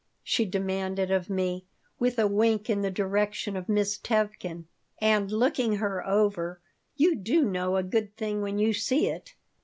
[0.23, 1.63] she demanded of me,
[1.99, 4.65] with a wink in the direction of Miss Tevkin.
[4.99, 6.59] And, looking her over,
[6.95, 9.35] "You do know a good thing when you see it."